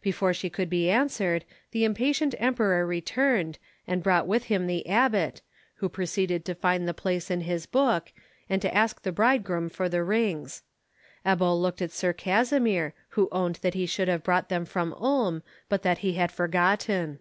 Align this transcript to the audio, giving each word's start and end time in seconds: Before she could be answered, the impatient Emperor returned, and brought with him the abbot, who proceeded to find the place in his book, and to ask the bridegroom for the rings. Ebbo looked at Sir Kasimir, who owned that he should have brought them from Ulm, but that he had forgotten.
Before 0.00 0.32
she 0.32 0.48
could 0.48 0.70
be 0.70 0.88
answered, 0.88 1.44
the 1.72 1.82
impatient 1.84 2.36
Emperor 2.38 2.86
returned, 2.86 3.58
and 3.84 4.00
brought 4.00 4.28
with 4.28 4.44
him 4.44 4.68
the 4.68 4.88
abbot, 4.88 5.42
who 5.82 5.88
proceeded 5.88 6.44
to 6.44 6.54
find 6.54 6.86
the 6.86 6.94
place 6.94 7.32
in 7.32 7.40
his 7.40 7.66
book, 7.66 8.12
and 8.48 8.62
to 8.62 8.72
ask 8.72 9.02
the 9.02 9.10
bridegroom 9.10 9.68
for 9.68 9.88
the 9.88 10.04
rings. 10.04 10.62
Ebbo 11.26 11.60
looked 11.60 11.82
at 11.82 11.90
Sir 11.90 12.12
Kasimir, 12.12 12.92
who 13.08 13.28
owned 13.32 13.56
that 13.56 13.74
he 13.74 13.86
should 13.86 14.06
have 14.06 14.22
brought 14.22 14.50
them 14.50 14.66
from 14.66 14.94
Ulm, 14.94 15.42
but 15.68 15.82
that 15.82 15.98
he 15.98 16.12
had 16.12 16.30
forgotten. 16.30 17.18